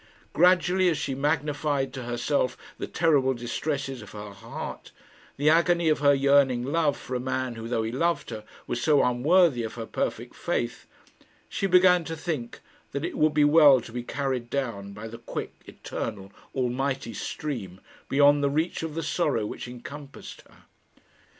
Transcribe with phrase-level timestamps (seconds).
[0.33, 4.91] Gradually, as she magnified to herself the terrible distresses of her heart,
[5.37, 8.81] the agony of her yearning love for a man who, though he loved her, was
[8.81, 10.87] so unworthy of her perfect faith,
[11.47, 12.61] she began to think
[12.93, 17.79] that it would be well to be carried down by the quick, eternal, almighty stream
[18.09, 20.63] beyond the reach of the sorrow which encompassed her.